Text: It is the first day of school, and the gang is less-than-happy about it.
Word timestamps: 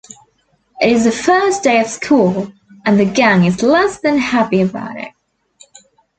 It 0.81 0.89
is 0.89 1.03
the 1.03 1.11
first 1.11 1.61
day 1.61 1.79
of 1.79 1.85
school, 1.85 2.51
and 2.87 2.99
the 2.99 3.05
gang 3.05 3.43
is 3.45 3.61
less-than-happy 3.61 4.61
about 4.63 4.97
it. 4.99 5.11